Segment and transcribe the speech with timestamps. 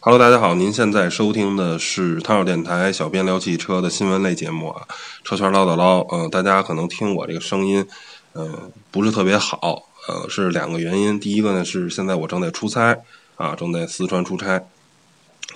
[0.00, 4.86] Hello，大家好，您现在收听的是汤小电台小编聊汽车的新闻类节目啊，
[5.24, 6.02] 车圈唠叨唠。
[6.02, 7.84] 呃，大家可能听我这个声音，
[8.32, 11.18] 呃，不是特别好，呃，是两个原因。
[11.18, 12.96] 第一个呢是现在我正在出差
[13.34, 14.62] 啊，正在四川出差，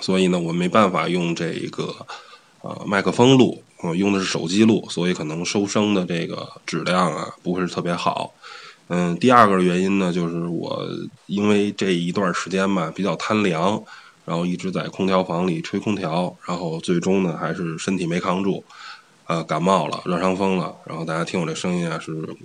[0.01, 1.95] 所以呢我没办法用这个
[2.62, 8.32] 呃麦克风录，呃，用的是手机录，所以可能收声的这个质量啊不会是特别好。
[8.88, 10.84] 嗯，第二个原因呢就是我
[11.27, 13.80] 因为这一段时间吧比较贪凉。
[14.25, 18.64] 然后一直在空调房里吹空调，然后最终呢还是身体没扛住，
[19.27, 20.74] 呃，感冒了，热伤风了。
[20.84, 22.37] 然后大家听我这声音啊，是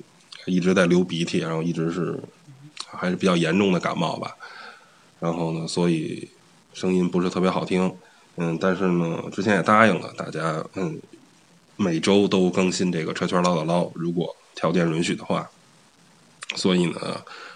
[0.45, 2.19] 一直在流鼻涕，然后一直是
[2.87, 4.35] 还是比较严重的感冒吧。
[5.19, 6.27] 然后呢，所以
[6.73, 7.93] 声音不是特别好听。
[8.37, 10.99] 嗯，但是呢，之前也答应了大家，嗯，
[11.75, 15.49] 每周都更新这个车圈唠叨唠，如果条件允许的话。
[16.55, 16.99] 所以呢，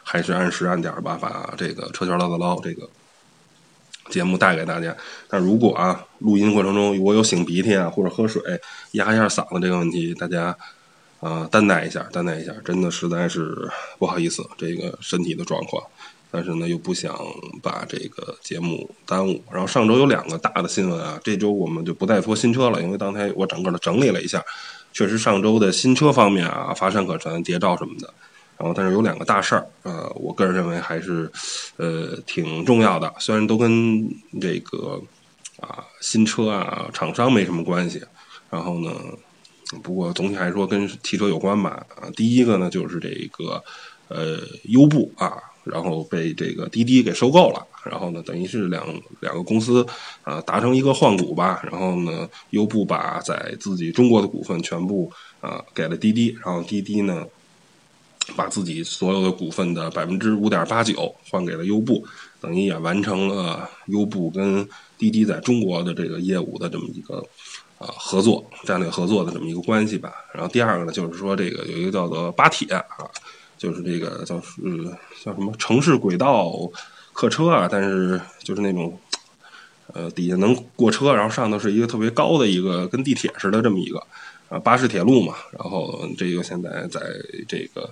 [0.04, 2.90] 还是按时按点吧，把这个车圈唠叨唠这个。
[4.10, 4.96] 节目带给大家，
[5.30, 8.42] 但如果啊，录音过程中我有擤鼻涕啊，或者喝水
[8.92, 10.56] 压一下嗓子这个问题，大家
[11.20, 15.84] 啊担待一下，担待一下，真的实在是不好意思，这个身体的状况，
[16.30, 17.16] 但是呢又不想
[17.62, 19.44] 把这个节目耽误。
[19.52, 24.44] 然后上周有两个大的新闻啊，这周我们就不再说新车了，因为刚才我整个的整理了一下，
[24.92, 28.14] 确实上周的新车方面啊乏善可陈，谍照什么的。
[28.62, 31.28] 然后，但是有两个大事儿，呃，我个人认为还是，
[31.78, 33.12] 呃，挺重要的。
[33.18, 34.08] 虽然都跟
[34.40, 35.02] 这个
[35.60, 38.00] 啊新车啊厂商没什么关系，
[38.52, 38.92] 然后呢，
[39.82, 41.84] 不过总体来说跟汽车有关吧。
[42.00, 43.64] 啊，第一个呢就是这个
[44.10, 47.66] 呃优步啊，然后被这个滴滴给收购了。
[47.84, 48.86] 然后呢，等于是两
[49.22, 49.84] 两个公司
[50.22, 51.60] 啊达成一个换股吧。
[51.64, 57.26] 然后呢，优步把在自己中国的股份全部啊给了滴滴，然后滴滴呢。
[58.36, 62.06] 把自己所有的股份的百分之五点八九换给了优步，
[62.40, 64.68] 等于也完成了优步跟
[64.98, 67.18] 滴滴在中国的这个业务的这么一个
[67.78, 70.14] 啊合作战略合作的这么一个关系吧。
[70.34, 72.86] 然后第二个呢，就是说这个有一个叫做巴铁啊，
[73.58, 74.62] 就是这个叫是
[75.24, 76.52] 叫什么城市轨道
[77.14, 78.98] 客车啊，但是就是那种
[79.94, 84.02] 呃底下能过车，然后上头是一个特别高的一个跟地铁似的这么一个。
[84.52, 87.00] 啊，巴士铁路嘛，然后这个现在在
[87.48, 87.90] 这个，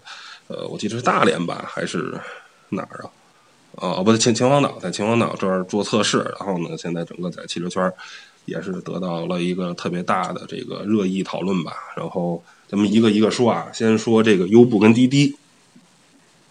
[0.50, 2.20] 呃，我记得是大连吧，还是
[2.68, 3.10] 哪儿啊？
[3.76, 7.90] 哦，不对，秦秦皇岛，在秦皇岛这儿做测试，然后呢，现在整个在汽车圈
[8.44, 11.72] 也是得到了一个特别大的这个热议讨论吧。
[11.96, 15.38] 然后咱们一个一个说啊，先说这个优步跟滴滴，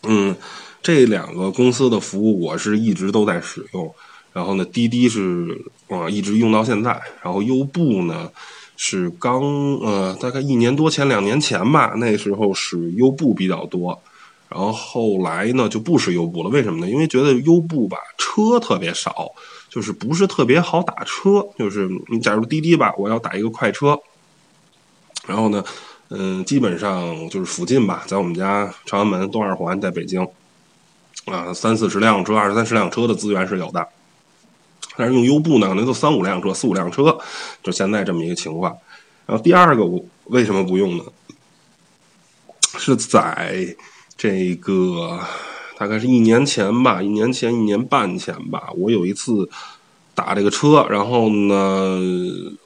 [0.05, 0.35] 嗯，
[0.83, 3.95] 这两个公司的服务我是一直都在使用，
[4.33, 8.33] 然后呢，滴滴是啊一直用到现在，然后优步呢。
[8.81, 9.43] 是刚
[9.81, 14.01] 呃，大概一年多前、两年前吧，那时候使优步比较多，
[14.49, 16.49] 然后后来呢就不使优步了。
[16.49, 16.89] 为什么呢？
[16.89, 19.33] 因为觉得优步吧车特别少，
[19.69, 21.45] 就是不是特别好打车。
[21.59, 23.99] 就是你假如滴滴吧，我要打一个快车，
[25.27, 25.65] 然后呢，
[26.11, 30.25] 嗯，基本上就是附近吧，在我们家朝阳门东二环，在北京
[31.25, 33.89] 啊，三四十辆车、二三十辆车的资源是有的。
[34.99, 37.17] 但是用优步呢，可能就三五辆车、四五辆车，
[37.63, 38.77] 就现在这么一个情况。
[39.27, 41.05] 然后第二个，我为什么不用呢？
[42.77, 43.77] 是在
[44.17, 45.21] 这个
[45.79, 49.49] 大概是一年前吧，一年前、一年半前吧，我有一次
[50.17, 52.01] 打这个车，然后呢，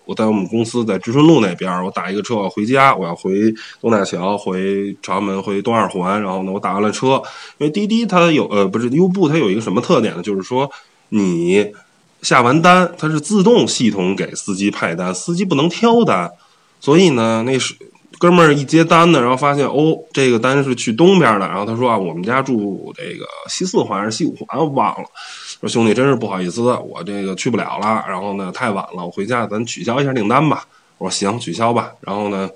[0.07, 7.23] 我在我们公司在知春路那边，我打一个车，我要回家，我要回东大桥、回朝阳门、回东二环，然后呢，我打完了车，
[7.59, 10.23] 因为滴滴它有呃，不是优步它有一个什么特点呢？
[10.23, 10.71] 就是说
[11.11, 11.71] 你。
[12.23, 16.31] 下完单，它是自动系统给司机派单，司机不能挑单，
[16.81, 17.75] 所以呢，那是
[18.19, 25.09] 哥们儿一接单呢，然后发现哦，这个单是去东边的，然后他说啊，我们家住这个西四环还是西五环，忘了。
[25.61, 30.65] 说兄弟，真是不好意思，我这个去不了了，然后呢，太晚了，我回家咱取消一下订单吧。
[30.99, 31.91] 我说行，取消吧。
[32.01, 32.49] 然后呢，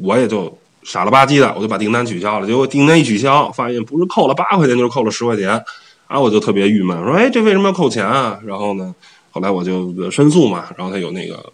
[0.00, 2.46] 我也就傻了吧唧的，我就把订单取消了。
[2.46, 5.60] 结果订单一取消，发现不是扣了八块钱，就是扣了十块钱。
[6.06, 8.38] 啊，我就特别郁闷，说，哎，这为什么要扣钱啊？
[8.44, 8.94] 然后呢，
[9.30, 11.44] 后来我就申诉嘛，然后他有那个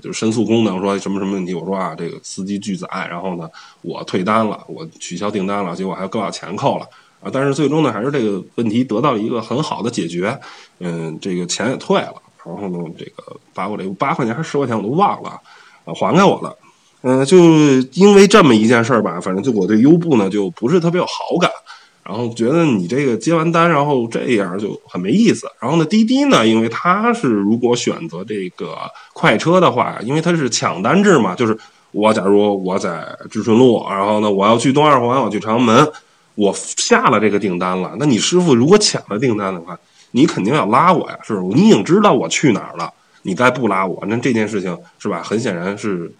[0.00, 1.52] 就是申诉功能，说什么什么问题？
[1.52, 3.50] 我说啊，这个司机拒载，然后呢，
[3.82, 6.86] 我退单了，我取消订单了，结果还给我钱扣了
[7.20, 7.30] 啊！
[7.32, 10.38] 但是最终呢，还是这个问题得到了一个很好的解决，
[10.78, 12.14] 嗯，这个钱也退了，
[12.44, 15.30] 然后呢，这个把我这八块钱还是十块钱我都忘了
[15.84, 16.56] 啊，还给我了，
[17.02, 17.36] 嗯，就
[17.92, 21.50] 因为这么一件事儿吧，反正就我对优步呢就不是特别有好感。
[22.06, 25.50] 然后觉得你这个接完单，然后这样就很没意思。
[25.60, 28.78] 然后呢，滴滴呢，因为它是如果选择这个
[29.12, 31.58] 快车的话，因为它是抢单制嘛，就是
[31.90, 35.90] 我假如我在知春路，然后呢我要去东二环，我去朝阳门，
[36.36, 37.96] 我下了这个订单了。
[37.98, 39.76] 那你师傅如果抢了订单的话，
[40.12, 41.56] 你肯定要拉我呀，是不是？
[41.56, 42.92] 你已经知道我去哪儿了，
[43.22, 45.22] 你再不拉我，那这件事情是吧？
[45.24, 46.12] 很显然是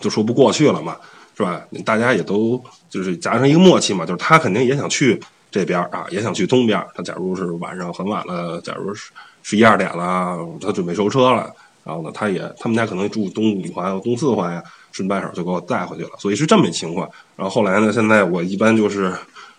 [0.00, 0.96] 就说不过去了嘛，
[1.36, 1.62] 是吧？
[1.84, 5.20] 大家也都就是达成一个默契嘛，就是他肯定也想去
[5.50, 6.84] 这边啊，也想去东边。
[6.94, 9.10] 他假如是晚上很晚了，假如是
[9.42, 11.52] 十一二点了，他准备收车了，
[11.84, 17.08] 然后呢，他也他们家可能住东五环、东四环呀，顺带手就给我带回去了，所以是这么一情况。
[17.36, 19.12] 然后后来呢，现在我一般就是。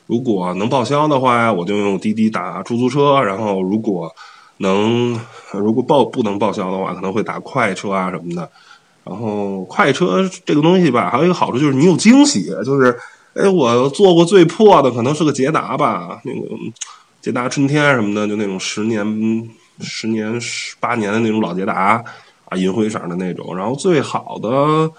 [0.07, 4.07] 如果能报销的话，我就用滴滴打出租车；然后如果
[4.57, 5.19] 能，
[5.51, 8.47] 如果报不能报销的话，可能会打快车啊什么的。
[9.05, 12.97] 然后快车这个东西吧，还有一个好处就是你有惊喜，就是
[13.35, 16.47] 哎，我坐过最破的可能是个捷达吧，那个
[17.21, 19.49] 捷达春天什么的，就那种十年、
[19.79, 22.03] 十年、十八年的那种老捷达
[22.45, 23.55] 啊，银灰色的那种。
[23.55, 24.91] 然后最好的。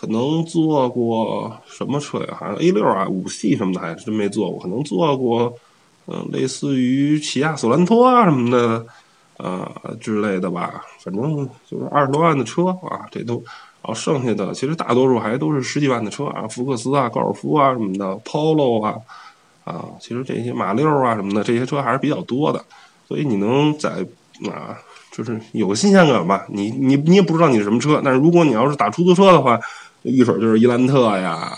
[0.00, 2.28] 可能坐过什么车呀？
[2.40, 4.58] 好像 A 六啊，五系什么的还真没坐过。
[4.58, 5.52] 可能坐过，
[6.06, 8.86] 嗯，类似于起亚索兰托啊什么的，
[9.42, 9.70] 啊
[10.00, 10.82] 之类的吧。
[11.00, 13.42] 反正就是二十多万的车啊，这都。
[13.82, 18.94] 然后剩下的其实大多数还都是十几万的车啊，福克斯啊、高尔夫啊什么的，Polo 啊，
[19.64, 22.62] 啊，其实这些马六啊什么的这些车还是比较多的。
[23.08, 24.06] 所以你能在
[24.52, 24.76] 啊，
[25.10, 26.44] 就是有新鲜感吧。
[26.48, 29.58] 你你你也不知道你是什么车，但是如果你要是打出租车的话。
[30.02, 31.52] 一会儿就是伊兰特呀，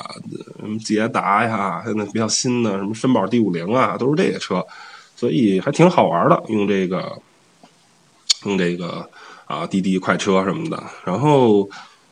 [0.59, 4.67] 什么捷达呀，现在比较新的什么绅宝 D 五零啊，都是这些车，
[5.15, 6.43] 所以还挺好玩的。
[6.49, 7.17] 用这个，
[8.45, 9.09] 用这个
[9.47, 10.83] 啊滴滴快车什么的。
[11.05, 11.69] 然后，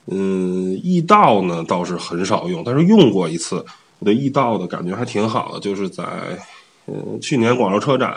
[0.07, 3.65] 嗯，易到呢倒是很少用，但是用过一次，
[3.99, 5.61] 我对易到的感觉还挺好的。
[5.61, 6.05] 就是在
[6.87, 8.17] 嗯去年广州车展，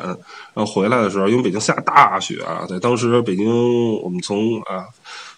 [0.53, 4.85] 然后回来的时候，因为北京下大雪啊，在当时北京我们从啊。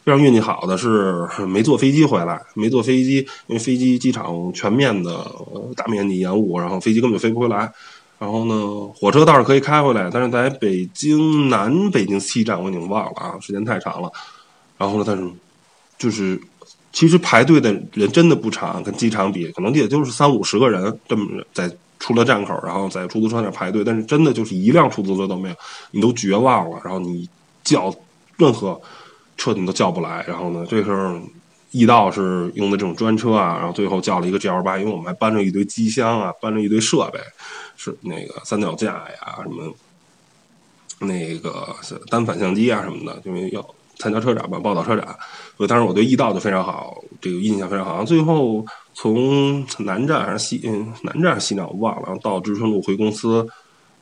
[0.05, 5.25] 非常运气好的是没坐飞机回来，没坐飞机，因为飞机机场全面的
[5.75, 7.73] 大面积延误，然后飞机根本就飞不回来。
[8.17, 8.55] 然后呢，
[8.95, 14.11] 火车倒是可以开回来，但是在北京南北京西站我已经忘了啊，时间太长了。
[14.77, 15.29] 然后呢，但是
[15.97, 16.41] 就是
[16.91, 21.69] 其实排队的人真的不长，跟机场比，可能也就是三五十个人这么在
[21.99, 25.55] 出了站口，然后在出租车那排队，但是真的就是一辆出租车都没有，
[25.91, 26.79] 你都绝望了。
[26.83, 27.29] 然后你
[27.63, 27.93] 叫
[28.37, 28.79] 任何。
[29.37, 31.19] 车你都叫不来，然后呢，这时候
[31.71, 37.19] 易道是用的这种专车啊，然后最后叫了一个 G L 八，因为我们还搬着一堆机箱啊，搬着一堆设备，
[37.75, 39.73] 是那个三脚架呀，什么
[40.99, 41.75] 那个
[42.09, 43.65] 单反相机啊什么的，因为要
[43.97, 45.05] 参加车展嘛，报道车展，
[45.57, 48.03] 所以当时我对易道就非常好，这个印象非常好。
[48.03, 53.47] 最后从南站还是西嗯南站西站我忘了，然后到知春路回公司，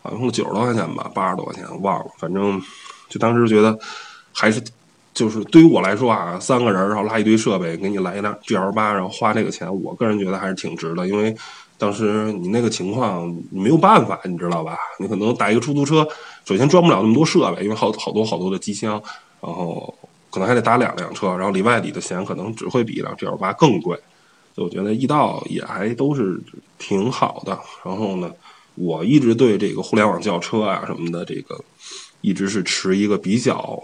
[0.02, 2.62] 好像用了九十多块钱吧，八十多块钱忘了，反正
[3.10, 3.78] 就当时觉得
[4.34, 4.64] 还是。
[5.14, 11.08] 就是对于我来说啊，三个人然后拉一堆设备，给你来一辆 G L 八，然后花这个钱，我个人觉得还是挺值的。
[11.08, 11.38] 因为
[11.84, 14.78] 当时你那个情况，你没有办法，你知道吧？
[15.00, 16.08] 你可能打一个出租车，
[16.46, 18.92] 首先装不了那么多设备，因为好好多好多的机箱，
[19.42, 19.94] 然后
[20.30, 24.00] 可能还得打两辆车，然后里外里的钱可能只会比一辆 G L 八更贵。
[24.56, 26.40] 所以我觉得易到也还都是
[26.80, 27.60] 挺好的。
[27.84, 28.32] 然后呢，
[28.76, 31.62] 我一直对这个互联网轿车啊什么的，这个
[32.22, 33.84] 一直是持一个比较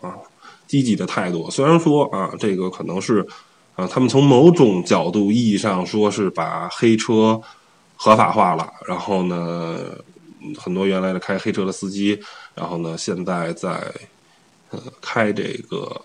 [0.00, 0.16] 啊。
[0.66, 3.24] 积极的态度，虽然说啊，这个可能是
[3.76, 7.40] 啊，他们从某种角度意义上说是把黑车
[7.94, 9.78] 合法化了，然后呢，
[10.58, 12.18] 很多原来的开黑车的司机，
[12.54, 13.92] 然后呢，现在在
[14.70, 16.00] 呃开这个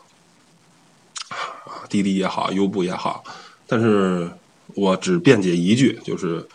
[1.90, 3.24] 滴滴也好，优步也好，
[3.66, 4.30] 但是
[4.76, 6.46] 我只辩解一句，就是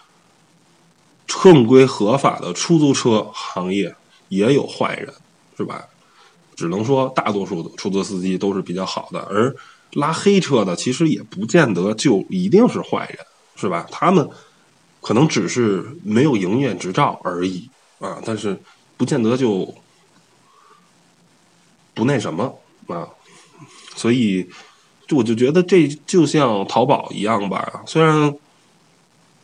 [1.26, 3.94] 正规合法的出租车行业
[4.28, 5.12] 也有坏人，
[5.56, 5.86] 是吧？
[6.54, 9.54] 只能说大多数的出租司机都是比较好的，而
[9.92, 13.18] 拉黑车的其实也不见得就一定是坏人，
[13.56, 13.86] 是吧？
[13.90, 14.28] 他们
[15.00, 18.60] 可能只是没有营业执照而已啊，但是
[18.96, 19.74] 不见得就
[21.94, 23.08] 不那什么啊。
[23.94, 24.48] 所以，
[25.06, 27.82] 就我就觉得这就像淘宝一样吧。
[27.86, 28.34] 虽然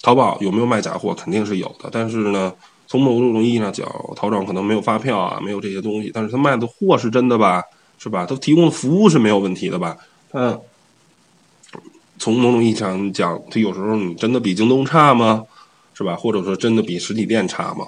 [0.02, 2.52] 淘宝有没有卖假货，肯定是有的，但是呢。
[2.88, 7.62] 从某种意义上讲，淘宝可能没有发票啊，没有这些东西，但是他卖的货是真的吧，
[7.96, 8.26] 是吧？
[8.26, 9.96] 他提供的服务是没有问题的吧？
[10.32, 10.60] 嗯，
[12.18, 15.44] 从某种意义上讲，他有时候你真的比京东差吗？
[15.94, 16.16] 是吧？
[16.16, 17.86] 或者说真的比实体店差吗？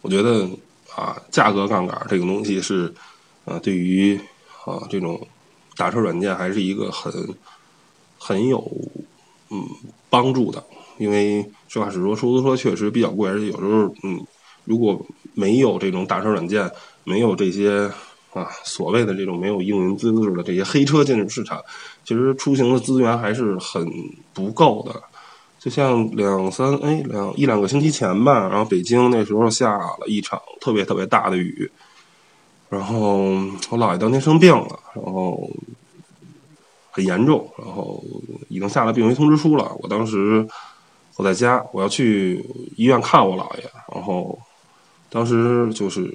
[0.00, 0.48] 我觉得
[0.96, 2.92] 啊，价格杠杆这个东西是，
[3.44, 4.18] 呃，对于
[4.64, 5.20] 啊这种
[5.76, 7.12] 打车软件还是一个很
[8.18, 8.66] 很有
[9.50, 9.62] 嗯
[10.08, 10.64] 帮助的。
[10.96, 14.26] 因为实话实说，出租车确实比较贵，而且有时候，嗯，
[14.64, 15.00] 如果
[15.34, 16.70] 没有这种打车软件，
[17.04, 17.90] 没有这些
[18.32, 21.60] 啊所谓的这种没有运营资质的这些黑车进入市场，
[22.04, 23.84] 其实出行的资源还是很
[24.32, 25.02] 不够的。
[25.58, 31.70] 就像两三哎两一两个星期前吧，然后北京那时候下了一场特别特别大的雨，
[32.70, 33.24] 然后
[33.68, 35.50] 我姥爷当天生病了，然后
[36.90, 38.02] 很严重，然后
[38.48, 39.70] 已经下了病危通知书了。
[39.80, 40.48] 我当时
[41.16, 42.42] 我在家，我要去
[42.76, 44.38] 医院看我姥爷，然后
[45.10, 46.10] 当时就是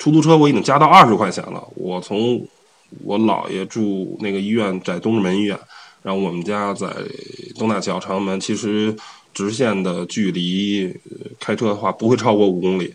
[0.00, 2.44] 出租车我已经加到二十块钱了，我从
[3.04, 5.56] 我姥爷住那个医院在东直门医院。
[6.02, 6.88] 然后我们家在
[7.58, 8.96] 东大桥长门，其实
[9.34, 10.98] 直线的距离
[11.38, 12.94] 开车的话不会超过五公里，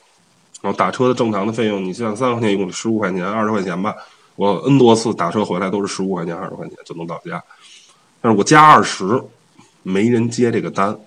[0.60, 3.96] 然后打车的正常的费用，你像三块钱一公里，十五块钱、二十块钱吧。
[4.36, 7.42] 我 N 多次打车回来都是十五块钱、二十块钱就能到家，
[8.20, 9.24] 但是我加二十，
[9.84, 10.98] 没人接这个单，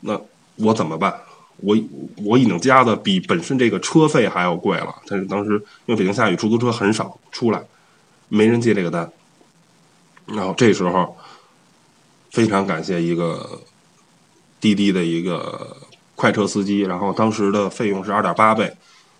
[0.00, 0.18] 那
[0.56, 1.14] 我怎么办？
[1.62, 1.76] 我
[2.24, 5.52] 我已经加的比本身这个车费还要贵了，但是当时
[5.86, 7.62] 因为北京下雨，出租车很少出来，
[8.28, 9.10] 没人接这个单。
[10.26, 11.16] 然后这时候，
[12.30, 13.60] 非常感谢一个
[14.60, 15.76] 滴滴的一个
[16.14, 16.80] 快车司机。
[16.80, 18.72] 然后当时的费用是二点八倍，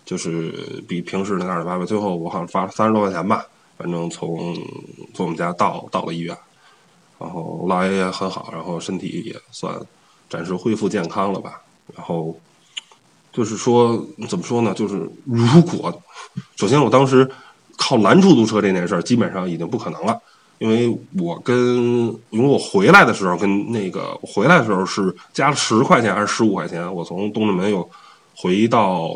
[0.05, 1.85] 就是比平时的二点八倍。
[1.85, 3.45] 最后我好像花了三十多块钱吧，
[3.77, 4.55] 反正从
[5.13, 6.37] 从我们家到到了医院。
[7.19, 9.75] 然后我姥爷很好，然后身体也算
[10.29, 11.61] 暂时恢复健康了吧。
[11.95, 12.37] 然后
[13.33, 14.73] 就是说怎么说呢？
[14.73, 16.01] 就是如果
[16.55, 17.29] 首先我当时
[17.77, 20.19] 靠拦出租车这件事儿，基本上已经不可能了。
[20.59, 21.57] 因为我跟，
[22.29, 27.89] 因为我回来的时候跟那个我回来的时候是加了十块钱还是十五块钱，我从东直门又
[28.35, 29.09] 回到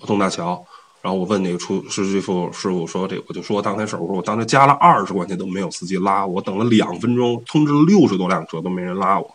[0.00, 0.60] 东大桥，
[1.00, 9.32] 然后我问那个出司机师傅师傅说这我就说当天事儿，我说我当时加了二十块钱都没有司机拉我，等了两分钟，通知了六十多辆车都没人拉我，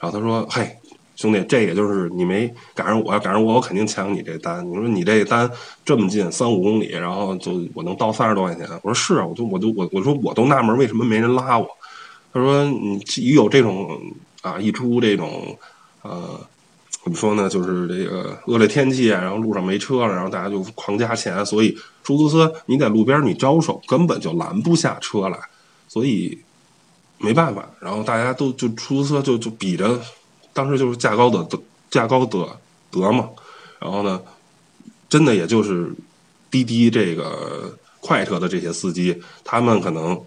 [0.00, 0.76] 然后他说嘿。
[1.16, 4.68] 兄弟，这也就是你没赶上我，要赶上我，我肯定抢你这单。
[4.68, 5.48] 你说你这单
[5.84, 8.68] 这么近，三五公里，然后就我能到三十多块钱。
[8.82, 11.68] 我说是啊，我就我就我我说我都纳闷为什么没人拉我。
[12.32, 13.88] 他说你一有这种
[14.42, 15.56] 啊，一出这种
[16.02, 16.40] 呃
[17.04, 25.38] 怎么说呢，就是这个恶劣天气啊，然后路上没车了，然后大家就狂加钱，所以出租车你在路边你招手根本就拦不下车来，
[25.86, 26.36] 所以
[27.18, 30.00] 没办法，然后大家都就出租车就就比着。
[30.54, 31.46] 当时就是价高的
[31.90, 32.48] 价高得
[32.90, 33.28] 得嘛，
[33.78, 34.22] 然后呢，
[35.08, 35.92] 真的也就是
[36.50, 40.18] 滴滴这个快车的这些司机，他们可能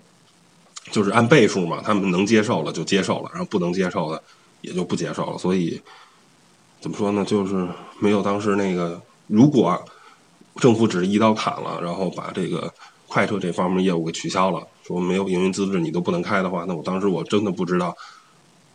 [0.91, 4.21] 就是按倍数嘛，他们能接受了就接受了，然后不能接受的
[4.61, 5.37] 也就不接受了。
[5.37, 5.81] 所以
[6.81, 7.67] 怎么说呢，就是
[7.99, 9.81] 没有当时那个，如果
[10.57, 12.73] 政府只是一刀砍了，然后把这个
[13.07, 17.95] 快车这方面业务给取消了，说没有营运资质你都不能开的话，那我当时我真的不知道。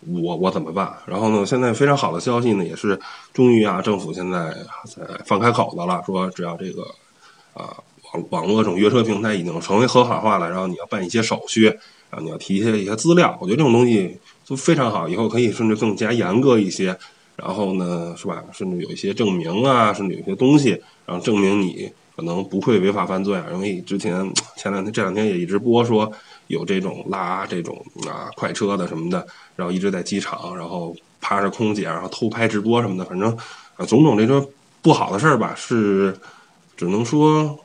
[0.07, 0.93] 我我怎么办？
[1.07, 1.47] 然后呢？
[1.47, 2.99] 现在非常好的消息呢，也是
[3.33, 4.53] 终于啊，政府现在
[4.85, 6.83] 在放开口子了，说只要这个
[7.55, 7.77] 啊
[8.13, 11.67] 网网络这种约车平台已经成为合法化了，然后你要办一些手续，
[12.11, 16.99] 然后你要提一些一些资料，我觉得这种东西就非常好，以后可以甚至更加严格一些。
[17.37, 18.43] 然后呢，是吧？
[18.53, 20.71] 甚至有一些证明啊，甚至有一些东西，
[21.07, 23.47] 然后证明你可能不会违法犯罪啊。
[23.53, 24.13] 因为之前
[24.57, 26.13] 前两天这两天也一直播说。
[26.53, 33.35] 有这种拉这种啊快车的什么的，然后一直在机场，然后趴着空姐，然后偷拍直播什么的，反正
[33.79, 34.47] 啊种种这种
[34.83, 36.15] 不好的事儿吧，是
[36.77, 37.59] 只能说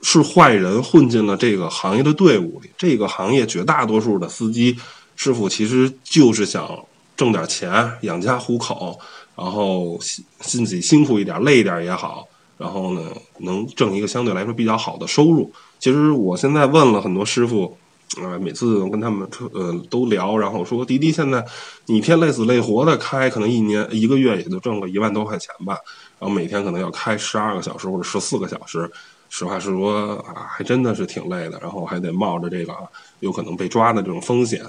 [0.00, 2.70] 是坏人混进了这个行业的队伍里。
[2.78, 4.74] 这个行业绝大多数的司机
[5.14, 6.66] 师傅其实就是想
[7.14, 8.98] 挣点钱养家糊口，
[9.36, 13.02] 然后辛自己辛苦一点累一点也好，然后呢
[13.40, 15.52] 能挣一个相对来说比较好的收入。
[15.78, 17.76] 其实我现在问了很多师傅。
[18.20, 21.42] 啊，每次我跟他们呃都聊，然后说滴滴现在
[21.86, 25.78] 你天累死累活的开，可能一年一个月也就挣个一万多块钱吧。
[26.18, 28.90] 然后每天可能要开十二个小时或者十四个小时，
[29.30, 31.58] 实话实说啊，还真的是挺累的。
[31.60, 32.74] 然后还得冒着这个
[33.20, 34.62] 有可能被抓的这种风险，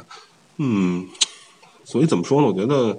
[0.57, 1.05] 嗯，
[1.83, 2.47] 所以怎么说呢？
[2.47, 2.97] 我觉得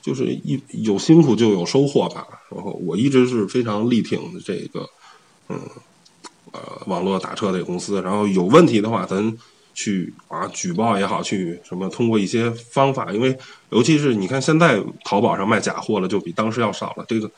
[0.00, 2.28] 就是一有辛苦就有收获吧。
[2.48, 4.88] 然后我一直是非常力挺这个
[5.48, 5.58] 嗯
[6.52, 8.00] 呃网络打车的公司。
[8.02, 9.36] 然后有问题的话，咱。
[9.80, 13.34] 去啊，举报也好，去什么通过一些方法，因为
[13.70, 17.04] 尤其是你看现在淘宝上卖假货了，就比当时要少了。
[17.08, 17.30] 这个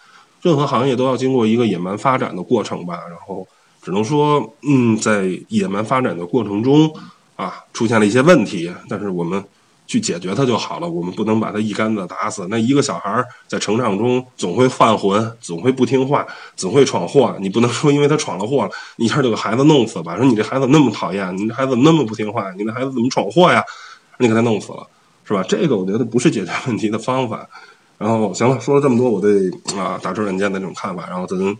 [0.43, 3.47] 任何行业都要经过一个野蛮发展的过程吧，然后
[3.81, 6.93] 只能说，嗯，在野蛮发展的过程中
[7.37, 9.45] 啊，出现了一些问题，但是我们。
[9.93, 12.47] 去解决它就好了，我们不能把它一竿子打死。
[12.49, 17.37] 那一个小孩在成长中总会犯浑，总会不听话，总会闯祸。
[17.39, 20.17] 你不能说因为他闯了祸了，一下就给孩子弄死吧？
[20.17, 22.51] 说你这孩子那么讨厌，你这孩子那么不听话？
[22.53, 23.63] 你这孩子怎么闯祸呀？
[24.19, 24.87] 你给他弄死了，
[25.27, 25.45] 是吧？
[25.47, 27.47] 这个我觉得不是解决问题的方法。
[27.99, 31.55] 然后行了，说了这么多我对啊打车软件的这种看法，然后咱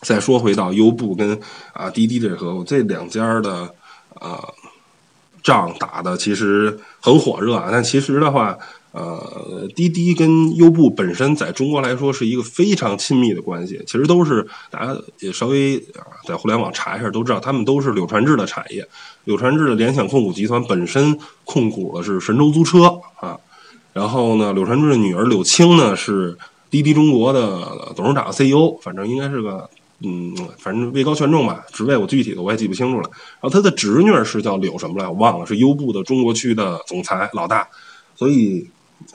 [0.00, 1.38] 再说回到优步跟
[1.74, 3.68] 啊滴滴这和这两家的
[4.14, 4.48] 啊。
[5.44, 8.58] 仗打的其实很火热啊，但其实的话，
[8.92, 18.88] 呃，滴滴跟优步本身在中国来说是一个非常亲密的关系，其实都是大家也稍微啊在互联网查一下都知道，他们都是柳传志的产业。
[19.24, 23.38] 柳传志的联想控股集团本身控股的是神州租车啊，
[23.92, 26.38] 然后呢，柳传志的女儿柳青呢是
[26.70, 29.68] 滴滴中国的董事长 CEO，反正应该是个
[30.00, 33.08] 嗯，反正位高权重吧，职位我具体的我也记不清楚了。
[33.12, 37.68] 然后他的侄女是叫柳什么来，我忘了，是优步的中国区的总裁老大，
[38.16, 38.68] 所以。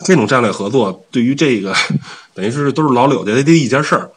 [0.04, 1.74] 这种战略合作对于这个，
[2.36, 4.12] 等于是都是老柳家的一件事儿。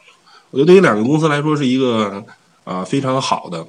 [0.50, 2.22] 我觉得对于两个公司来说是一个
[2.64, 3.64] 啊非常好的，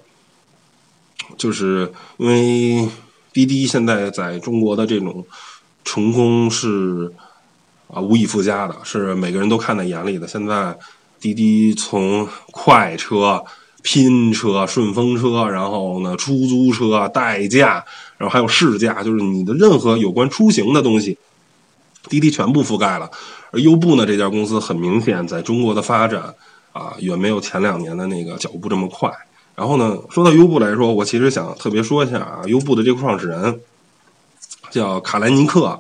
[1.38, 2.90] 就是因为
[3.32, 5.26] 滴滴现在在中国的这种
[5.86, 7.14] 成功是
[7.88, 10.28] 啊无以复加的，是每个人都看在眼里的。
[10.28, 10.78] 现在
[11.24, 13.46] 滴滴从快车、
[13.82, 17.86] 拼车、顺风车，然后呢出租车、代驾，
[18.18, 21.18] 然后还有试驾，就是你的任何有关出行的东西。
[22.10, 23.10] 滴滴全部覆盖了，
[23.52, 24.06] 而优步呢？
[24.06, 26.22] 这家公司很明显在中国的发展
[26.74, 29.10] 啊，远没有前两年的那个脚步这么快。
[29.56, 33.62] 然后呢，说到优步来说，我其实想特别说一下啊，优步的这个创始人
[34.72, 35.80] 叫卡兰尼克，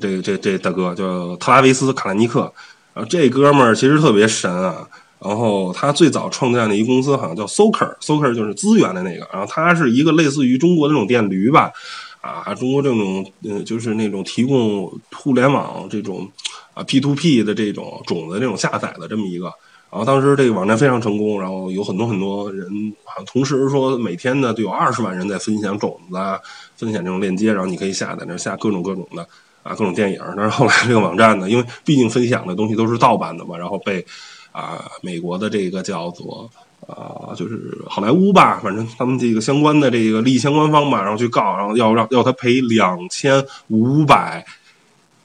[0.00, 2.52] 这这这大哥叫特拉维斯卡兰尼克。
[2.94, 4.88] 然后这哥们儿其实特别神啊。
[5.20, 9.26] 然后他最早创建的一个公司好像叫 Soker，Soker 就是资源的那个。
[9.32, 11.72] 然后他是一个类似于中国的那种电驴吧。
[12.20, 16.26] 啊，中国这种呃，就是那种提供互联网这种
[16.72, 19.44] 啊 P to P 的这种种子这种下载的这么一个，
[19.90, 22.66] 然后当时这个网站非常成功，然后有很多很多人，
[23.04, 26.40] 好像同时说每天呢都有二十万人在分享种子啊，
[26.78, 29.28] 分享这种链接，然后你可以下载那下各种各种的
[29.64, 30.20] 啊各种电影。
[30.36, 34.06] 但是后来这个网站呢，因为毕竟分享的东西都是盗版的嘛，然后被
[34.52, 36.48] 啊美国的这个叫做。
[36.86, 44.44] 啊，就是好莱坞吧，反正他们这个相关的这个利益相关方吧，然后去告，然后要让要他赔两千五百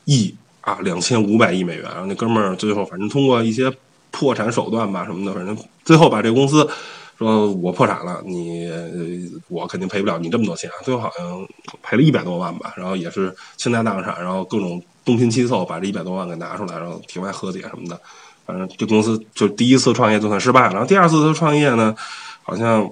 [0.06, 1.84] 亿啊，两千五百亿美元。
[1.84, 3.70] 然后那哥们儿最后反正通过一些
[4.10, 6.66] 破产手段吧什么的，反正最后把这公司
[7.20, 8.72] 说我破产了，你
[9.50, 10.72] 我肯定赔不了你这么多钱。
[10.84, 11.46] 最后好像
[11.84, 18.00] 赔了一百多万吧，然后也是倾家荡产，然后各种东拼西凑把这一百多万给拿出来，然后庭外和解什么的。
[18.46, 21.94] 反正这公司就第一次创业就算失败了，然后第二次他创业呢，
[22.42, 22.90] 好像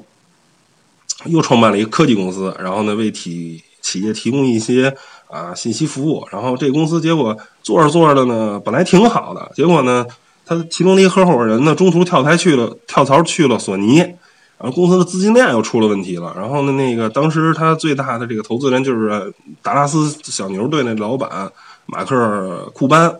[1.26, 4.96] 又创办了一个科技公司，然后呢为体企业提供一些
[5.30, 10.06] 啊信息服务，然后这公司结果做着做着呢，本来挺好的，结果呢，
[10.48, 14.16] 他其中的一合伙人呢中途跳台去了，跳槽去了索尼，然
[14.60, 21.52] 后公司的资金链又出了问题了，然后呢那个当时他最大的这个投资人就是达拉斯小牛队那老板
[21.86, 23.16] 马克库班。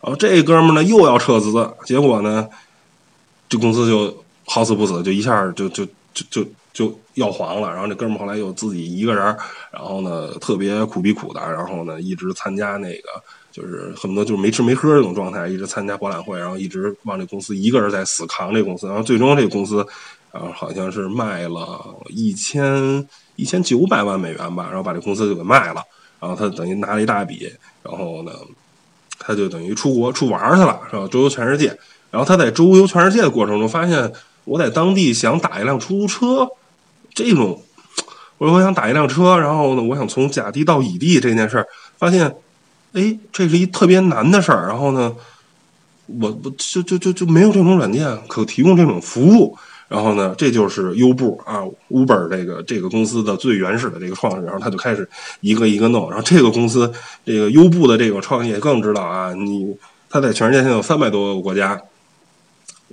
[0.00, 2.46] 然后这哥们呢又要撤资，结果呢，
[3.48, 7.68] 这公司就好死不死，就一下就就就就就要黄了。
[7.68, 9.24] 然后这哥们后来又自己一个人，
[9.72, 13.08] 然后呢特别苦逼苦的，然后呢一直参加那个，
[13.58, 18.86] 就是恨不得就是没吃没喝这种状态，一直参加博览会，然后一直往这公司一个人在死扛这公司。
[18.86, 19.84] 然后最终这公司，
[20.30, 25.82] 然后好像是卖了一千一千九百万美元吧，然后把这公司就给卖了。
[26.20, 28.30] 然后他等于拿了一大笔，然后呢。
[29.20, 31.06] 他就等于出国出玩去了，是吧？
[31.10, 31.66] 周游全世界。
[32.08, 34.10] 然后他在周游全世界的过程中，发现
[34.44, 36.48] 我在当地想打一辆出租车，
[37.12, 37.60] 这种，
[38.38, 41.66] 我说我想打一辆车，然后呢，我想从甲地到乙地这件事儿，
[41.98, 42.32] 发现，
[42.92, 44.66] 哎，这是一特别难的事儿。
[44.66, 45.14] 然后呢，
[46.06, 49.56] 我我就就就就没有这种软件可提供这种服务。
[49.88, 55.08] 然后呢，这就是优步啊，Uber 这个这个公司的最原始的这个创始人，然后他就开始
[55.40, 56.10] 一个一个弄。
[56.10, 56.92] 然后这个公司，
[57.24, 59.74] 这个优步的这个创业更知道啊，你
[60.10, 61.80] 他在全世界现在有三百多个国家。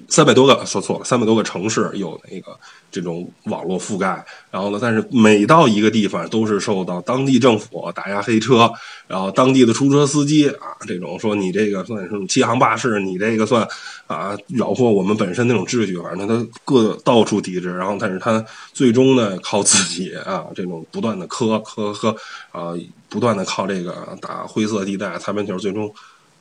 [0.09, 2.57] 三百多个说错了，三百多个城市有那个
[2.91, 8.69] 这种网络覆盖，然后呢，但是每到一个地方都是受到当地政府打压黑车，
[9.07, 13.65] 然后当地的出租车司机啊，这种说你这个算什么欺行霸市，你这个算
[14.07, 22.15] 啊扰祸我们本身那种秩序，反正他各到处抵制，然后但是他最终呢靠自己啊这种不断的磕磕磕
[22.51, 22.73] 啊，
[23.07, 25.93] 不断的靠这个打灰色地带擦边球，最终。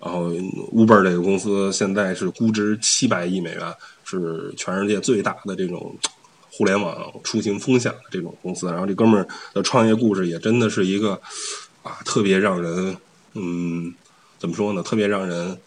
[0.05, 0.29] 然后
[0.75, 5.97] ，Uber 这个公司现在是估值七百亿美元，是全世界最大的这种
[6.53, 8.67] 互联网出行风向的这种公司。
[8.67, 11.19] 然后这哥们儿的创业故事也真的是一个
[11.83, 12.95] 啊，特别让人
[13.33, 13.95] 嗯，
[14.38, 14.83] 怎么说呢？
[14.83, 15.59] 特别让人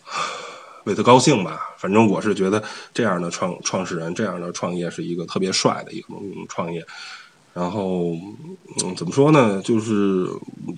[0.84, 1.60] 为他高兴吧。
[1.76, 2.62] 反正我是觉得
[2.94, 6.14] 这样的创创始人，这样的创业是一个特别帅的一个
[6.48, 6.82] 创业。
[7.52, 8.12] 然后，
[8.82, 9.60] 嗯，怎么说呢？
[9.62, 10.26] 就是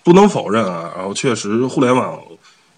[0.03, 0.93] 不能否认啊。
[0.97, 2.21] 然后确实，互联网。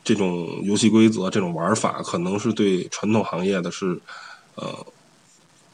[0.06, 3.98] 这种游戏规则，这种玩法，可能是对传统行业的是，
[4.54, 4.72] 呃，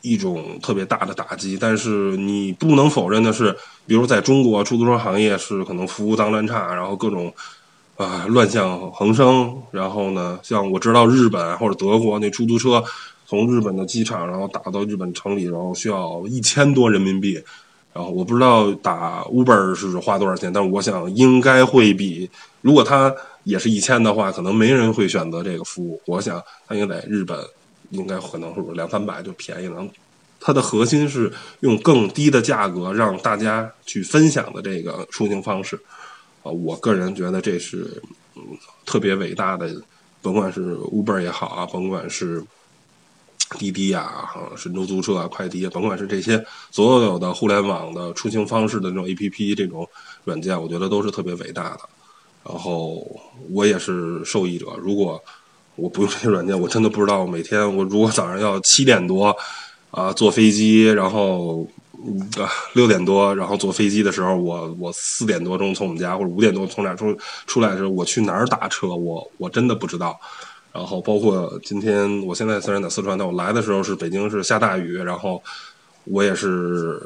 [0.01, 1.59] 一种特别大的打击。
[1.61, 3.55] 但是你不能否认的是，
[3.87, 7.31] 比如在中国出租车行业是可能服务脏乱差，然后各种
[7.99, 9.55] 啊乱象横生。
[9.71, 12.83] 然后呢，像我知道日本或者德国那出租车
[13.27, 17.39] 从日本的机场然后打到日本城里，然后需要一千多人民币。
[17.93, 22.31] 然后我不知道打 Uber 是花多少钱，但我想应该会比
[22.63, 23.15] 如果它
[23.45, 26.01] 也是一千的话，可能没人会选择这个服务。
[26.07, 27.39] 我想它应该在日本
[27.91, 29.87] 应该可能是两三百就便宜了。
[30.41, 35.77] 它的核心是用更低的价格让大家去分享的这个出行方式
[36.43, 38.03] 啊，我个人觉得这是
[38.35, 38.43] 嗯
[38.85, 39.71] 特别伟大的，
[40.21, 42.43] 甭管是 Uber 也好啊，甭管是。
[43.59, 49.87] 滴滴呀，神州租车啊，快递，甭管是这些所有的互联网的出行方式的这种 A P P 这种
[50.25, 51.81] 软件，我觉得都是特别伟大的。
[52.45, 53.05] 然后
[53.51, 54.67] 我也是受益者。
[54.79, 55.23] 如果
[55.77, 59.35] 我不用这些软件，我真的不知道每天我如果早上要七点多
[59.91, 61.67] 啊坐飞机，然后
[62.37, 70.19] 啊六点多然后坐飞机的时候，我我四点多钟从我们家或者五点多从哪出出来的时候，我去哪儿打车，我我真的不知道。
[70.73, 75.43] 然后包括今天，我现在虽然在四川，但我来的时候是北京是下大雨，然后
[76.05, 76.99] 我也是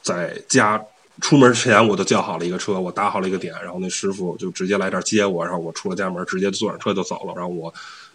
[0.00, 0.80] 在家
[1.20, 7.72] 出门之前我都叫好了一个车，我打好了一个点，然后那师傅就直接来这儿接我，然后我出了家门，直接坐上车就走了，然后我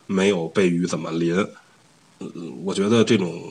[0.08, 1.36] 没有被雨怎么淋。
[2.20, 2.32] 嗯，
[2.64, 3.42] 我觉得这种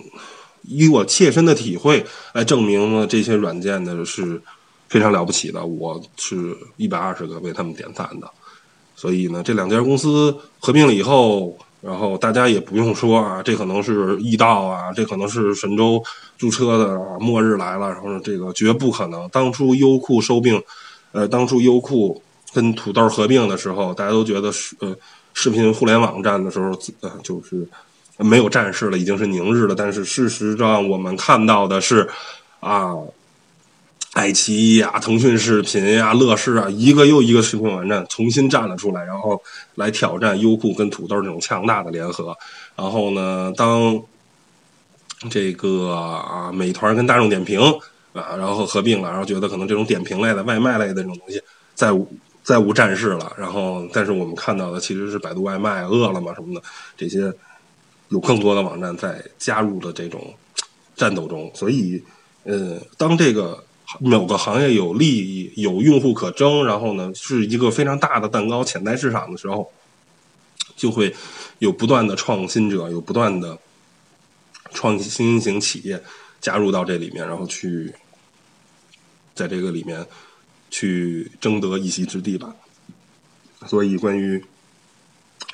[0.62, 4.40] 以我切身的体会来证明了这些软件呢是
[4.88, 8.30] 非常了不起的，我是一百二十个为他们点赞的。
[8.96, 16.02] 所以呢，这两家公司合并了以后，然后大家也不用说啊，这可能是易到啊，这可能是神州
[16.38, 19.28] 租车的末日来了，然后这个绝不可能。
[19.28, 20.62] 当初优酷收并，
[21.12, 22.22] 呃，当初优酷
[22.54, 24.96] 跟土豆合并的时候，大家都觉得是呃
[25.34, 26.70] 视频互联网站的时候，
[27.00, 27.68] 呃，就是
[28.16, 29.74] 没有战事了，已经是宁日了。
[29.74, 32.08] 但是事实上，我们看到的是
[32.60, 32.94] 啊。
[34.14, 39.42] 爱奇艺啊，腾讯视频呀，乐视啊，一个又一个视频网站重新站了出来，然后
[39.74, 42.36] 来挑战优酷跟土豆这种强大的联合。
[42.76, 44.00] 然后呢，当
[45.28, 47.60] 这个啊，美团跟大众点评
[48.12, 51.42] 啊，然后合并了，然后觉得可能这种点评类的、外卖类的这种东西
[51.74, 51.90] 再
[52.44, 53.32] 再无战事了。
[53.36, 56.62] 然后，但是我们看到的其实是百度外卖、饿了么什么的
[56.96, 57.32] 这些
[58.10, 60.32] 有更多的网站在加入了这种
[60.94, 61.50] 战斗中。
[61.52, 62.00] 所以，
[62.44, 63.58] 呃，当这个。
[64.00, 69.70] 某个行业有利益、有用户可争，然后呢是一个非常大的蛋糕潜在市场的时候，
[70.76, 71.14] 就会
[71.58, 73.58] 有不断的创新者，有不断的
[74.72, 76.02] 创新型企业
[76.40, 77.94] 加入到这里面，然后去
[79.34, 80.04] 在这个里面
[80.70, 82.54] 去争得一席之地吧。
[83.66, 84.44] 所以关于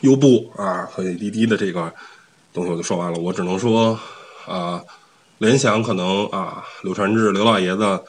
[0.01, 1.93] 优步啊和滴滴的这个
[2.53, 3.99] 东西我就说完了，我只能说
[4.47, 4.83] 啊。
[5.41, 8.05] 联想可能啊，柳传志刘老爷子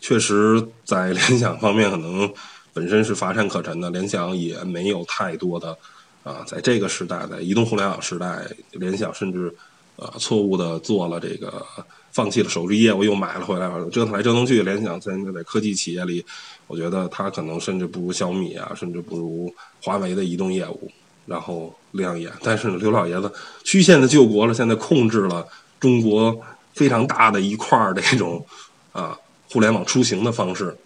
[0.00, 2.32] 确实在联想方面可能
[2.72, 3.90] 本身是乏善可陈的。
[3.90, 5.76] 联想也没有太多的
[6.24, 9.54] 啊，在这个时代，在移动互联网时代，联想甚至
[9.96, 11.64] 啊错误的做了这个
[12.12, 14.62] 放弃了手机业务，又买了回来，折腾来折腾去。
[14.62, 16.24] 联想现在在科技企业里，
[16.66, 20.90] 我觉得它可能甚至不如小米啊，甚至不如华为的移动业务，
[21.26, 22.32] 然后亮眼。
[22.42, 23.32] 但是呢刘老爷子
[23.64, 25.46] 曲线的救国了，现在控制了
[25.80, 26.38] 中国。
[26.74, 28.46] 非常大的一块儿这种
[28.92, 29.18] 啊，
[29.50, 30.76] 互联网出行的方式，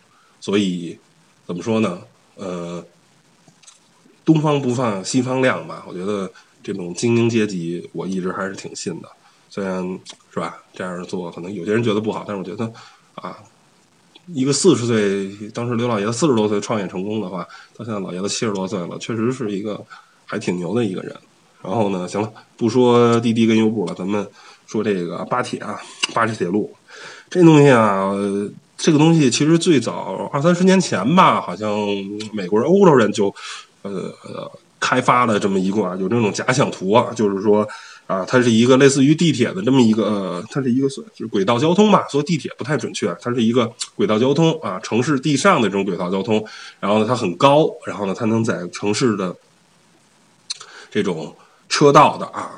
[0.40, 0.96] 所以
[1.46, 2.00] 怎么说呢？
[2.36, 2.84] 呃，
[4.24, 5.84] 东方不放西方亮吧。
[5.86, 6.30] 我觉得
[6.62, 9.08] 这种精英阶级，我一直还是挺信的。
[9.50, 9.82] 虽然
[10.32, 12.72] 是吧，这样做可能有些人觉得不好，但是我觉得
[13.16, 13.36] 啊，
[14.26, 17.46] 一个四十岁，当时刘老爷子四十多岁创业成功的话，
[17.76, 19.84] 到现在老爷子七十多岁了，确实是一个
[20.24, 21.14] 还挺牛的一个人。
[21.62, 24.26] 然后呢，行了，不说滴滴跟优步了，咱们。
[24.64, 25.78] 说这个巴铁啊，
[26.14, 26.74] 巴铁铁路，
[27.32, 28.12] 这东西啊，
[28.76, 31.70] 这个东西其实最早二三十年前吧，好像
[32.34, 33.34] 美国人、欧洲人就
[33.80, 34.12] 呃
[34.78, 37.66] 开发了这么一个啊有这种假想图啊，就是说
[38.06, 46.44] 啊，它是一个类似于地铁的这么一个，它是一个算是轨道交通吧，说地铁不太准确，它是一个轨道交通啊，城市地上的这种轨道交通，
[46.80, 49.34] 然后呢，它很高，然后呢，它能在城市的
[50.90, 51.34] 这种
[51.66, 52.50] 车道的啊。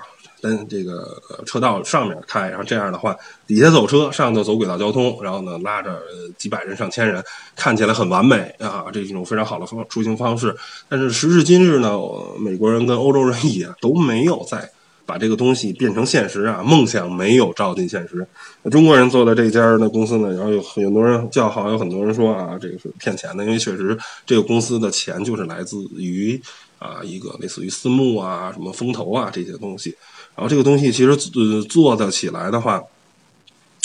[0.45, 5.99] 跟这个车道上面开，然后这样的话，底下走车，上头走轨道交通，然后呢拉着
[6.37, 7.25] 几百人、上千人，
[7.57, 10.55] 看起来很完美啊，这是一种非常好的方出行方式。
[10.87, 11.99] 但是时至今日呢，
[12.39, 14.71] 美国人跟欧洲人也都没有再
[15.07, 18.27] 把这个东西变成现实啊，梦想没有照进现实。
[18.71, 26.39] 中国人做的这家的公司呢，然后有很多人叫好，有很多人说啊，这个是骗钱的，因为确实这个公司的钱就是来自于
[26.79, 29.97] 啊一个类似于私募啊、什么风投啊这些东西。
[30.37, 32.83] 然后这个东西其实呃做的起来的话，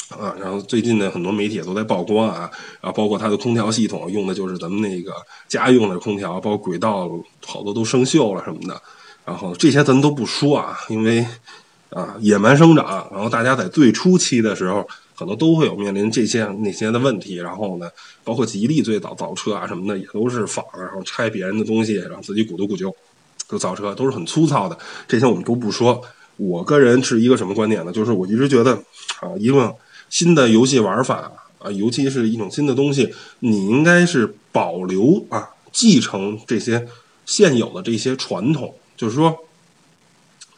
[0.09, 2.49] 啊，然后最近呢，很多媒体也都在曝光啊，
[2.81, 5.13] 然后包括它的空调系统用的就是咱们那个
[5.47, 7.07] 家用的空调，包括轨道
[7.45, 8.81] 好多都生锈了什么的。
[9.25, 11.23] 然后这些咱都不说啊，因为
[11.91, 17.35] 啊野蛮生长，然后大家在最初期的时候，可能都会有面临这些那些的问题。
[17.35, 17.88] 然后呢，
[18.23, 22.91] 包括吉利最早造车啊什么的，也都是仿，然后拆别人的东西，然后自己鼓捣鼓旧，
[23.47, 24.75] 就造车都是很粗糙的。
[25.07, 26.01] 这些我们都不说。
[26.39, 27.91] 我个人是一个什么观点呢？
[27.91, 28.73] 就是我一直觉得
[29.19, 29.75] 啊，一个。
[30.10, 36.88] 新的游戏玩法啊，尤其是一种新的东西，你应该是保留啊，继承这些
[37.28, 38.73] 现有的这些传统。
[38.97, 39.38] 就是说，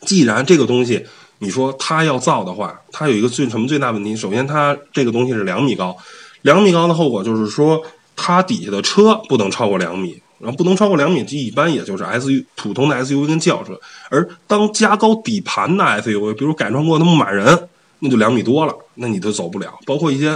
[0.06, 1.06] 既然这个东西
[1.40, 4.16] 你说它要造的话，它有一个最什么最大问题？
[4.16, 5.98] 首先，它这个东西是两米高，
[6.44, 7.84] 两米高的后果就是说，
[8.16, 13.80] 它底下的车不能超过两米，然后不能超过两米，一般也就是 SU 普通的 SUV 跟轿车。
[14.10, 17.68] 而当加高底盘的 SUV，比如改装过的牧马人。
[18.04, 19.78] 那就两米多了，那你就走不了。
[19.86, 20.30] 包括一些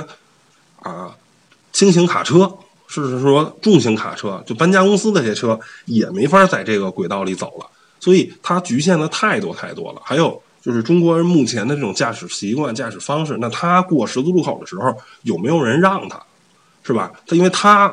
[0.83, 1.09] 啊
[1.71, 2.41] 轻型卡车，
[2.87, 7.65] 甚至说重型卡车，就搬家公司那些车也没法在这个轨道里走了。
[7.99, 10.01] 所以它局限的太多太多了。
[10.05, 16.23] 还有就是中国人目前的这种驾驶习惯、驾驶方式，那他过十字路口的时候有没有人让他，
[16.83, 17.11] 是吧？
[17.25, 17.91] 他因为他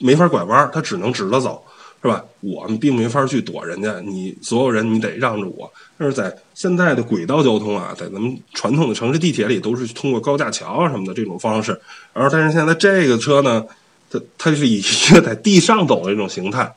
[0.00, 1.62] 没法拐弯，他只能直着走。
[2.02, 2.24] 是吧？
[2.40, 5.70] 我们并没法去躲人家，你所有人你得让着我。
[5.98, 11.78] 但是在现在的轨道交通啊，在咱们传统的城市地铁里，都是通过高架桥啊什么的这种方式。
[12.14, 13.66] 然后，但是现在这个车呢，
[14.08, 16.74] 它它是以一个在地上走的这种形态。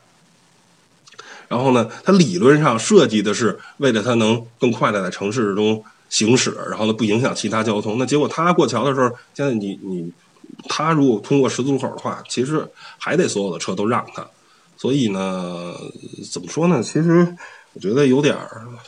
[1.48, 7.96] 然后呢，它理论上设计的是为了它能更快的在城市中行驶，然后呢不影响其他交通。
[7.98, 10.12] 那结果它过桥的时候，现在你你，
[10.70, 12.66] 它如果通过十字路口的话，其实
[12.98, 14.26] 还得所有的车都让他。
[14.78, 15.74] 所以呢，
[16.32, 16.82] 怎么说呢？
[16.82, 17.36] 其实
[17.74, 18.36] 我觉得有点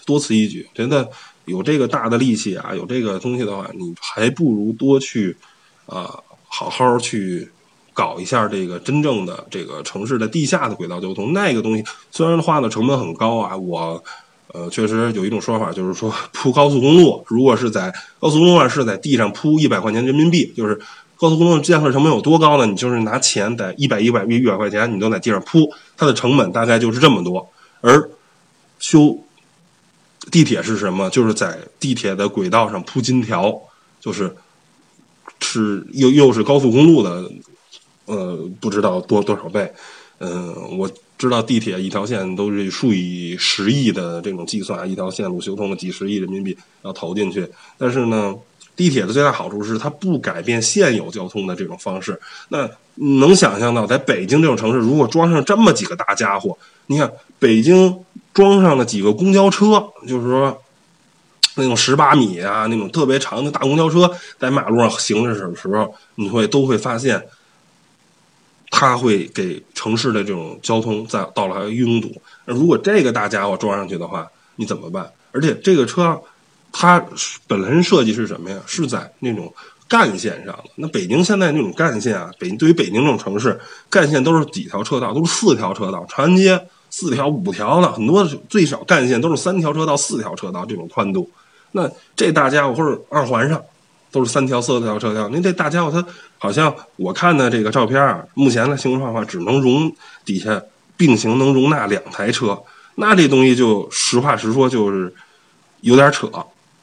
[0.05, 0.67] 多此一举。
[0.73, 1.09] 觉得
[1.45, 5.37] 有这个大的力气啊，有这个东西的话，你还不如多去
[5.85, 7.49] 啊，好好去
[7.93, 11.31] 搞一下这个真正的这个城市的地下的轨道交通。
[11.33, 14.03] 那个东西虽然花的成本很高啊，我
[14.47, 20.81] 呃确实有一种说法，就是说铺高速公路，如果是在高速公路上是在地上铺一百块钱人民币，就是。
[21.17, 22.65] 高速公路建设成本有多高呢？
[22.65, 27.49] 你就是拿钱在一百一百一百块钱，你都在地上铺，它的成本大概就是这么多。
[27.79, 28.09] 而
[28.79, 29.17] 修
[30.29, 31.09] 地铁是什么？
[31.09, 33.57] 就是在地铁的轨道上铺金条，
[34.01, 34.35] 就是
[35.39, 37.31] 是又又是高速公路的，
[38.05, 39.71] 呃，不知道多多少倍。
[40.19, 48.35] 嗯，我知道地铁一条线都是数以十亿的这种计算，一条线路修通了几十亿人民币要投进去，但是呢。
[48.75, 52.19] 地铁的最大好处是它不改变现有交通的这种方式。
[52.49, 56.57] 那能想象到，在北京这种城市，如果装上这么几个大家伙，
[56.87, 60.61] 你看北京装上了几个公交车，就是说
[61.55, 67.25] 那种十八米啊，那种特别长的大公交车，在马路上行驶的时候，你会都会发现，
[68.69, 72.21] 它会给城市的这种交通再到了拥堵。
[72.45, 75.09] 那如果这个大家伙装上去的话，你怎么办？
[75.31, 76.21] 而且这个车。
[76.77, 77.01] 它
[77.47, 78.57] 本身设计是什么呀？
[78.65, 79.51] 是在那种
[79.87, 80.65] 干线上的。
[80.75, 83.57] 那北京现在那种干线啊，北对于北京这种城市，
[83.89, 85.13] 干线都是几条车道？
[85.13, 86.05] 都是四条车道。
[86.09, 91.31] 长安街四条、五条的，很多最少干线都是三条车道、四条车道这种宽度。
[91.71, 93.61] 那这大家伙或者二环上
[94.11, 95.29] 都是三条、四条车道。
[95.29, 96.05] 您这大家伙，它
[96.37, 99.89] 好像我看的这个照片啊，目前的形状化只能容
[100.25, 100.61] 底下
[100.97, 102.61] 并行能容纳两台车。
[102.95, 105.13] 那这东西就实话实说，就是
[105.79, 106.29] 有点扯。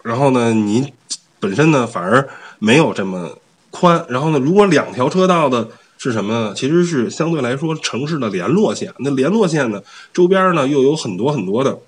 [0.02, 0.92] 然后呢，你
[1.40, 3.38] 本身呢反而没有这么
[3.70, 4.04] 宽。
[4.08, 6.54] 然后呢，如果两条车道的是什么呢？
[6.54, 8.92] 其实是相对来说城市的联络线。
[8.98, 9.80] 那联络线呢，
[10.12, 11.78] 周边呢又有很多很多的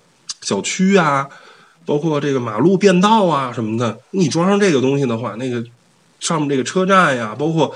[0.41, 1.29] 小区啊，
[1.85, 3.99] 包括这个马路变道啊什么的。
[4.13, 5.65] 你装上这个东西的话，那个
[6.21, 7.75] 上面这个车站呀，包括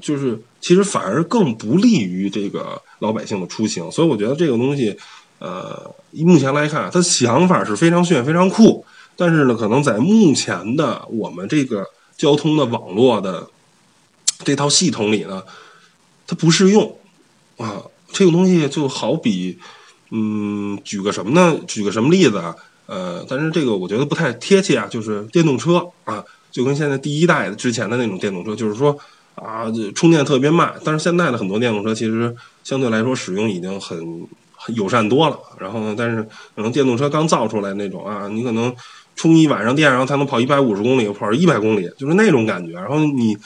[0.00, 3.90] 就是其实反而更不利于这个老百姓的出行。
[3.90, 4.96] 所以我觉得这个东西，
[5.40, 8.84] 呃，目前来看，它想法是非常炫、非常酷。
[9.16, 13.48] 但是呢，可能在目前的我们这个交通的网络的
[14.44, 15.42] 这套系统里呢，
[16.26, 16.98] 它不适用
[17.56, 17.82] 啊。
[18.14, 19.58] 这个东西就好比，
[20.10, 21.58] 嗯，举个什么呢？
[21.66, 22.54] 举个什么例子啊？
[22.84, 24.86] 呃，但是这个我觉得不太贴切啊。
[24.86, 28.94] 就是电动车啊，就跟现在第一代之前的那种电动车，就是说
[29.34, 30.74] 啊，充电特别慢。
[30.84, 35.38] 但是现在的很多电动车其实相对来说使用已经很很友善多了。
[35.58, 36.22] 然后呢，但是
[36.54, 38.74] 可能电动车刚造出来那种啊，你可能。
[39.14, 42.72] 充一晚上电，然后才能跑一百五十公里，跑一百公里，就是那种感觉。
[42.72, 43.36] 然后你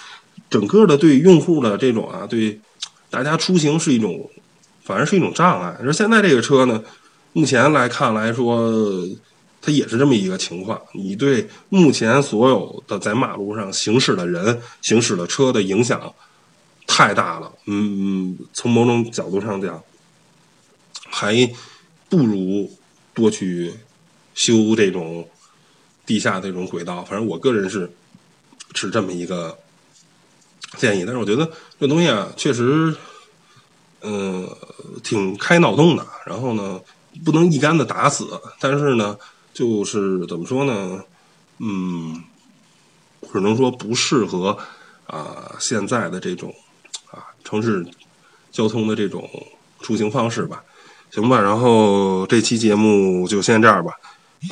[0.49, 2.59] 整个的对用户的这种啊，对
[3.11, 4.31] 大家出行是一种，
[4.83, 5.77] 反而是一种障碍。
[5.83, 6.83] 而现在这个车呢，
[7.33, 8.73] 目前来看来说，
[9.61, 10.81] 它也是这么一个情况。
[10.95, 16.15] 你对目前所有的在马路上行驶的人、行驶的车的影响
[16.87, 17.53] 太大了。
[17.67, 19.83] 嗯，从某种角度上讲，
[21.09, 21.51] 还
[22.09, 22.71] 不如
[23.13, 23.73] 多去
[24.35, 25.29] 修这种
[26.07, 27.05] 地下这种轨道。
[27.05, 27.91] 反正我个人是
[28.73, 29.59] 持这么一个
[30.77, 31.05] 建议。
[31.05, 32.97] 但是我觉得这东西啊，确实。
[34.03, 34.49] 嗯，
[35.03, 36.07] 挺开脑洞的。
[36.27, 36.81] 然后呢，
[37.25, 38.41] 不能一竿子打死。
[38.61, 39.19] 但是呢，
[39.53, 41.03] 就是怎么说呢？
[41.59, 42.23] 嗯，
[43.33, 44.57] 只能说不适合
[45.09, 46.55] 啊现在的这种
[47.11, 47.85] 啊城市
[48.53, 49.29] 交通的这种
[49.81, 50.63] 出行方式吧。
[51.11, 53.93] 行吧，然后这期节目就先这样吧。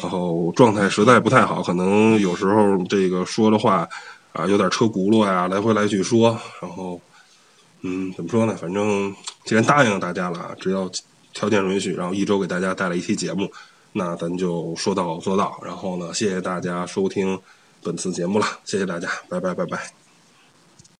[0.02, 3.88] 然后状态实在不太好，可能有时候这个说的话
[4.32, 6.38] 啊有点车轱辘呀，来回来去说。
[6.60, 7.00] 然后。
[7.86, 8.56] 嗯，怎么说呢？
[8.56, 10.90] 反正既然答应大家了，只要
[11.34, 13.46] 条件允许，然后一周给大家带来一期节目，
[13.92, 15.60] 那咱就说到做到。
[15.62, 17.38] 然后呢，谢谢大家收听
[17.82, 20.03] 本次节目了，谢谢大家，拜拜拜拜。